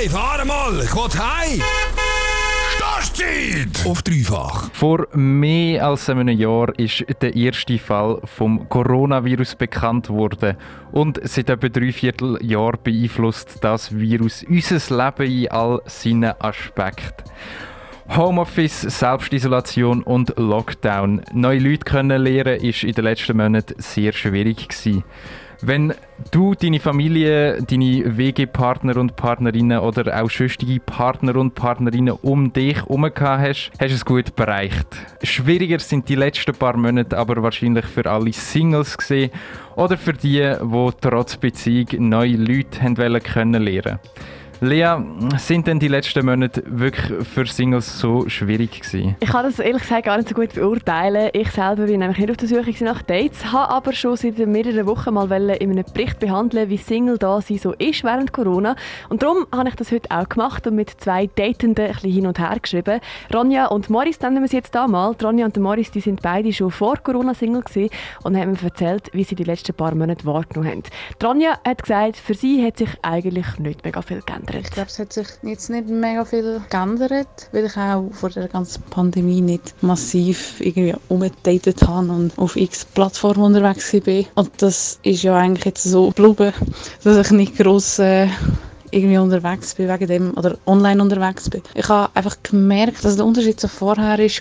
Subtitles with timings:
[0.00, 1.60] Hey, fahr mal, ich will heim!
[2.74, 3.86] Startzeit!
[3.86, 4.70] Auf dreifach.
[4.72, 10.56] Vor mehr als einem Jahr ist der erste Fall vom Coronavirus bekannt worden.
[10.90, 17.30] Und seit etwa drei Vierteljahren beeinflusst das Virus unser Leben in all seinen Aspekten.
[18.16, 21.20] Homeoffice, Selbstisolation und Lockdown.
[21.34, 25.04] Neue Leute kennenlernen ist in den letzten Monaten sehr schwierig gewesen.
[25.62, 25.92] Wenn
[26.30, 32.76] du deine Familie, deine WG-Partner und Partnerinnen oder auch sonstige Partner und Partnerinnen um dich
[32.76, 34.86] herum hast, hast du es gut bereicht.
[35.22, 39.32] Schwieriger sind die letzten paar Monate aber wahrscheinlich für alle Singles gesehen
[39.76, 42.80] oder für die, die trotz Beziehung neue Leute
[43.20, 43.98] kennenlernen wollen.
[44.62, 44.94] Lea,
[45.38, 49.16] sind denn die letzten Monate wirklich für Singles so schwierig gewesen?
[49.20, 51.30] Ich kann das ehrlich gesagt gar nicht so gut beurteilen.
[51.32, 54.84] Ich selber bin nämlich nicht auf der Suche nach Dates, habe aber schon seit mehreren
[54.84, 58.76] Wochen mal in einem Bericht behandeln, wie Single da sie so ist während Corona.
[59.08, 62.26] Und darum habe ich das heute auch gemacht und mit zwei Datenden ein bisschen hin
[62.26, 63.00] und her geschrieben.
[63.32, 65.16] Ronja und Morris nennen wir sie jetzt da mal.
[65.22, 67.88] Ronja und Morris, die sind beide schon vor Corona Single gewesen
[68.24, 70.82] und haben mir erzählt, wie sie die letzten paar Monate wahrgenommen haben.
[71.24, 74.66] Ronja hat gesagt, für sie hat sich eigentlich nicht mega viel geändert geändert?
[74.66, 78.48] Ich glaube, es hat sich jetzt nicht mega viel geändert, weil ich auch vor der
[78.48, 84.24] ganzen Pandemie nicht massiv irgendwie umgedatet habe und auf x Plattformen unterwegs war.
[84.34, 86.52] Und das ist ja eigentlich jetzt so geblieben,
[87.04, 88.28] dass ich nicht gross äh,
[88.90, 91.62] irgendwie unterwegs bin wegen dem oder online unterwegs bin.
[91.74, 94.40] Ich habe einfach gemerkt, dass der Unterschied zu vorher war, ich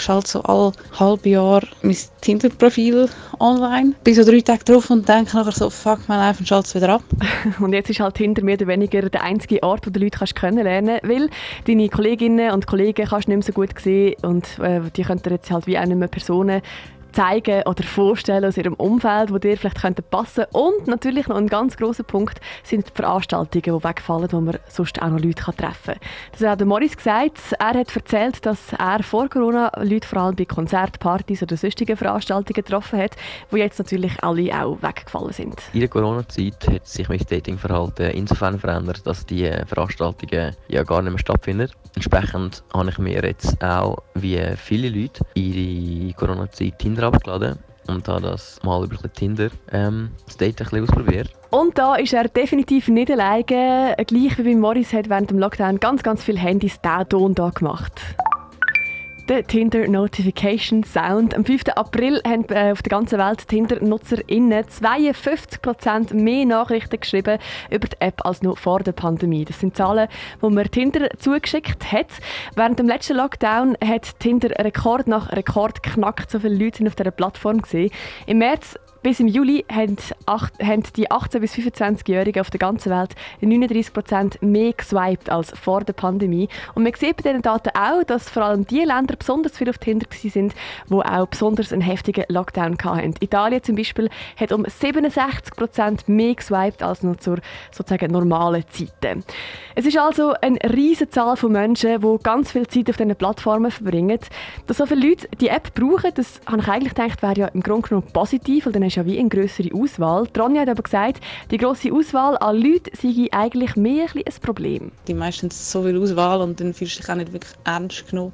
[0.00, 3.08] schalte so alle halbe Jahr mein Tinder-Profil
[3.40, 6.74] online, bin so drei Tage drauf und denke nachher so, fuck mein life schalte es
[6.74, 7.02] wieder ab.
[7.60, 10.36] und jetzt ist halt Tinder mehr oder weniger der einzige Ort, wo du Leute kannst
[10.36, 11.30] kennenlernen kannst, weil
[11.66, 15.22] deine Kolleginnen und Kollegen kannst du nicht mehr so gut sehen und äh, die können
[15.22, 16.62] dir jetzt halt wie auch nicht mehr Personen
[17.12, 21.48] zeigen oder vorstellen aus ihrem Umfeld, wo dir vielleicht könnte passen Und natürlich noch ein
[21.48, 25.94] ganz großer Punkt sind die Veranstaltungen, die wegfallen, wo man sonst auch noch Leute treffen
[25.94, 26.00] kann.
[26.32, 27.38] Das hat Morris gesagt.
[27.58, 32.54] Er hat erzählt, dass er vor Corona Leute vor allem bei Konzertpartys oder sonstigen Veranstaltungen
[32.54, 33.16] getroffen hat,
[33.50, 35.62] wo jetzt natürlich alle auch weggefallen sind.
[35.72, 41.12] In der Corona-Zeit hat sich mein Datingverhalten insofern verändert, dass die Veranstaltungen ja gar nicht
[41.12, 41.70] mehr stattfinden.
[41.94, 48.22] Entsprechend habe ich mir jetzt auch, wie viele Leute, ihre Corona-Zeit Tinder abgeladen und habe
[48.22, 51.30] das mal über Tinder ähm, das Date ein bisschen ausprobiert.
[51.50, 53.96] Und da ist er definitiv nicht alleine.
[54.06, 57.50] Gleich wie bei Morris hat während dem Lockdown ganz, ganz viele Handys diesen Ton da
[57.50, 58.00] gemacht
[59.28, 61.34] der Tinder Notification Sound.
[61.34, 61.64] Am 5.
[61.76, 67.38] April haben äh, auf der ganzen Welt Tinder-NutzerInnen 52% mehr Nachrichten geschrieben
[67.70, 69.44] über die App als noch vor der Pandemie.
[69.44, 70.08] Das sind Zahlen,
[70.42, 72.06] die man Tinder zugeschickt hat.
[72.54, 76.30] Während dem letzten Lockdown hat Tinder Rekord nach Rekord knackt.
[76.30, 77.90] So viele Leute sind auf dieser Plattform gesehen.
[78.26, 84.44] Im März bis im Juli haben, die 18- bis 25-Jährigen auf der ganzen Welt 39%
[84.44, 86.48] mehr geswiped als vor der Pandemie.
[86.74, 89.78] Und man sieht bei diesen Daten auch, dass vor allem die Länder besonders viel auf
[89.78, 90.52] Tinder waren,
[90.90, 93.14] die auch besonders einen heftigen Lockdown hatten.
[93.20, 97.38] Italien zum Beispiel hat um 67% mehr geswiped als noch zur
[97.70, 99.24] sozusagen normalen Zeiten.
[99.74, 103.70] Es ist also eine riesige Zahl von Menschen, die ganz viel Zeit auf diesen Plattformen
[103.70, 104.18] verbringen.
[104.66, 107.62] Dass so viele Leute die App brauchen, das habe ich eigentlich gedacht, wäre ja im
[107.62, 110.26] Grunde genommen positiv, weil dann du ja wie eine größere Auswahl.
[110.28, 114.92] Tronja hat aber gesagt, die grosse Auswahl an Leuten sei eigentlich mehr ein, ein Problem.
[115.06, 118.08] Die meisten haben so viel Auswahl und dann fühlst du dich auch nicht wirklich ernst
[118.08, 118.32] genommen.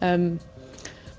[0.00, 0.38] Ähm,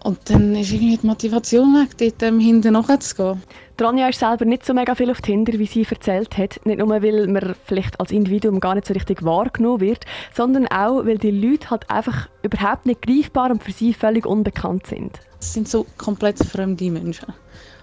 [0.04, 3.42] und dann ist irgendwie die Motivation weg, dort ähm, hinten nachzugehen.
[3.78, 6.60] Tronja ist selber nicht so mega viel auf Tinder, wie sie erzählt hat.
[6.66, 11.06] Nicht nur, weil man vielleicht als Individuum gar nicht so richtig wahrgenommen wird, sondern auch,
[11.06, 15.20] weil die Leute halt einfach überhaupt nicht greifbar und für sie völlig unbekannt sind.
[15.40, 17.34] Es sind so komplett fremde Menschen.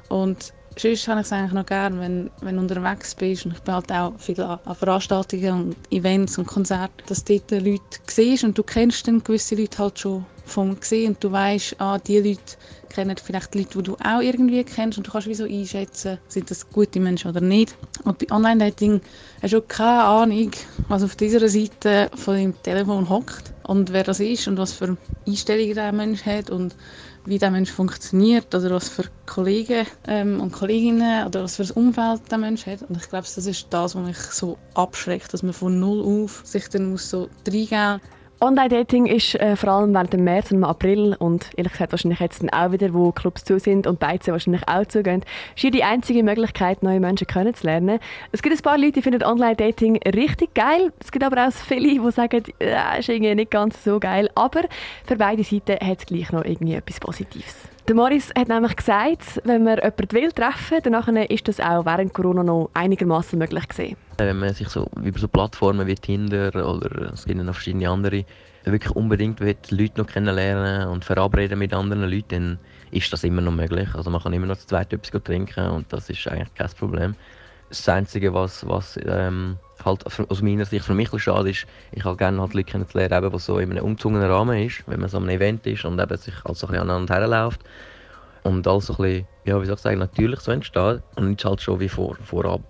[0.08, 3.60] Und sonst habe ich es eigentlich noch gerne, wenn, wenn du unterwegs bist und ich
[3.60, 7.82] bin halt auch viel an, an Veranstaltungen und Events und Konzerten, dass du dort Leute
[8.06, 11.98] siehst und du kennst dann gewisse Leute halt schon vom gesehen und du weißt, ah,
[11.98, 12.56] die Leute
[12.90, 16.50] kennen vielleicht Leute, die du auch irgendwie kennst und du kannst wie so einschätzen, sind
[16.50, 17.74] das gute Menschen oder nicht.
[18.04, 19.00] Und bei Online-Dating
[19.42, 20.50] hast du keine Ahnung,
[20.88, 24.96] was auf dieser Seite von deinem Telefon hockt und wer das ist und was für
[25.26, 26.76] Einstellungen der Mensch hat und
[27.24, 31.70] wie der Mensch funktioniert oder was für Kollegen ähm, und Kolleginnen oder was für ein
[31.70, 32.82] Umfeld der Mensch hat.
[32.82, 36.42] Und ich glaube, das ist das, was mich so abschreckt, dass man von null auf
[36.44, 38.00] sich dann muss so reingeben
[38.44, 42.42] Online-Dating ist äh, vor allem während dem März und April und ehrlich gesagt wahrscheinlich jetzt
[42.42, 45.24] dann auch wieder, wo Clubs zu sind und Beizen wahrscheinlich auch zugehen,
[45.56, 48.00] ist die einzige Möglichkeit, neue Menschen kennenzulernen.
[48.32, 50.92] Es gibt ein paar Leute, die finden Online-Dating richtig geil.
[51.00, 54.28] Es gibt aber auch viele, die sagen, ja, ist irgendwie nicht ganz so geil.
[54.34, 54.62] Aber
[55.06, 57.73] für beide Seiten hat es gleich noch irgendwie etwas Positives.
[57.86, 62.14] Der Morris hat nämlich gesagt, wenn man jemanden will treffen dann ist das auch während
[62.14, 63.96] Corona noch einigermaßen möglich gewesen.
[64.16, 68.24] Wenn man sich so über so Plattformen wie Tinder oder es gibt noch verschiedene andere
[68.64, 72.58] wirklich unbedingt will, Leute noch kennenlernen und verabreden mit anderen Leuten, dann
[72.90, 73.94] ist das immer noch möglich.
[73.94, 77.14] Also man kann immer noch zu zweit etwas trinken und das ist eigentlich kein Problem.
[77.68, 82.18] Das Einzige, was, was ähm, halt aus meiner Sicht für mich schade ist, ich halt
[82.18, 85.24] gerne halt Leute kennenzulernen, die so in einem umzogenen Rahmen ist, wenn man so an
[85.24, 87.60] einem Event ist und eben sich halt so ein bisschen aneinander herläuft.
[88.42, 91.02] Und alles so ein bisschen, ja, wie soll ich sagen, natürlich so entsteht.
[91.16, 92.60] Und nicht halt schon wie vor, vorab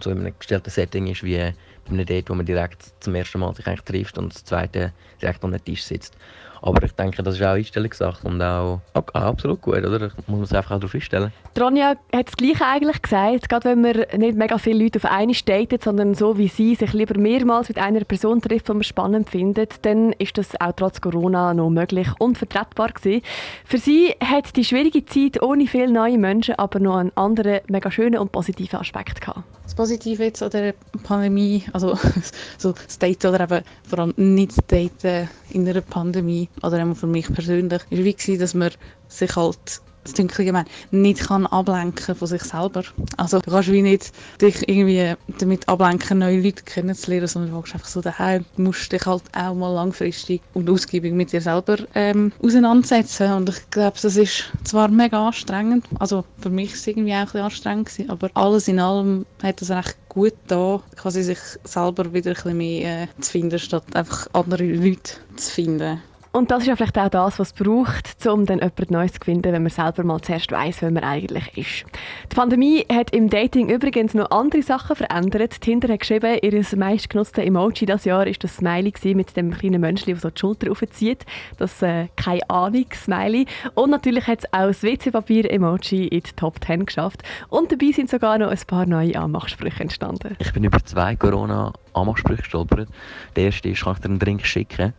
[0.00, 1.52] so in einem gestellten Setting ist, wie
[1.90, 5.44] einem Date, wo man direkt zum ersten Mal sich eigentlich trifft und das zweite direkt
[5.44, 6.16] an den Tisch sitzt.
[6.62, 9.98] Aber ich denke, das ist auch Einstellungssache und auch, auch, absolut gut, oder?
[9.98, 11.32] Da muss man sich einfach auch darauf einstellen.
[11.58, 15.32] Ronja hat das Gleiche eigentlich gesagt, gerade wenn man nicht mega viele Leute auf eine
[15.32, 19.30] datet, sondern so wie sie sich lieber mehrmals mit einer Person trifft, die man spannend
[19.30, 23.22] findet, dann ist das auch trotz Corona noch möglich und vertretbar gewesen.
[23.64, 27.90] Für sie hat die schwierige Zeit ohne viele neue Menschen aber noch einen anderen, mega
[27.90, 29.42] schönen und positiven Aspekt gehabt.
[29.64, 31.98] Das Positive jetzt an der Pandemie, also
[32.58, 37.32] so Daten oder eben vor allem nicht Daten in einer Pandemie, oder auch für mich
[37.32, 38.70] persönlich, ist wie dass man
[39.08, 42.82] sich halt das Dunkel nicht kann ablenken von sich selber.
[43.16, 47.84] Also du kannst wie nicht dich irgendwie damit ablenken, neue Leute kennenzulernen, sondern du einfach
[47.84, 48.44] so daheim.
[48.56, 53.32] Du musst dich halt auch mal langfristig und ausgiebig mit dir selber ähm, auseinandersetzen.
[53.32, 57.18] Und ich glaube, das ist zwar mega anstrengend, also für mich war es irgendwie auch
[57.18, 61.38] ein bisschen anstrengend, gewesen, aber alles in allem hat es recht gut da, quasi sich
[61.64, 66.00] selber wieder ein bisschen mehr äh, zu finden, statt einfach andere Leute zu finden.
[66.38, 69.18] Und das ist ja vielleicht auch das, was es braucht, um dann jemand Neues zu
[69.24, 71.84] finden, wenn man selber mal zuerst weiß, wer man eigentlich ist.
[72.30, 75.60] Die Pandemie hat im Dating übrigens noch andere Sachen verändert.
[75.60, 80.12] Tinder hat geschrieben, ihr meistgenutztes Emoji das Jahr ist das Smiley mit dem kleinen Menschen,
[80.14, 81.26] das so die Schulter aufzieht.
[81.56, 83.46] Das äh, keine Ahnung Smiley.
[83.74, 87.24] Und natürlich hat es auch das WC-Papier-Emoji in die Top 10 geschafft.
[87.48, 90.36] Und dabei sind sogar noch ein paar neue Anmachsprüche entstanden.
[90.38, 92.88] Ich bin über zwei Corona-Anmachsprüche gestolpert.
[93.34, 94.94] Der erste ist, kann ich dir einen Drink schicken?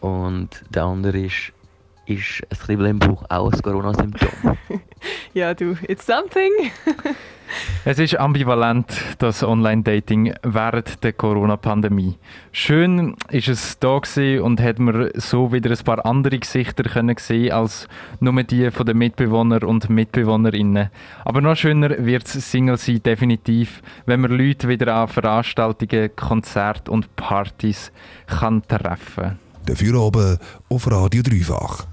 [0.00, 1.52] Und der andere ist,
[2.06, 4.56] ist ein Kribbeln im Bauch auch ein Corona-Symptom?
[5.34, 6.50] ja, du, it's something.
[7.84, 8.86] es ist ambivalent,
[9.18, 12.16] das Online-Dating während der Corona-Pandemie.
[12.52, 14.00] Schön ist es da
[14.42, 17.88] und hat man so wieder ein paar andere Gesichter können sehen als
[18.20, 20.90] nur die von den Mitbewohner und Mitbewohnerinnen.
[21.24, 26.90] Aber noch schöner wird es Single sein, definitiv, wenn man Leute wieder an Veranstaltungen, Konzerten
[26.90, 27.92] und Partys
[28.26, 29.47] kann treffen kann.
[29.68, 30.38] Dafür oben
[30.70, 31.86] auf Radio Dreifach.